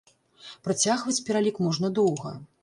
[0.67, 2.35] Працягваць пералік можна доўга.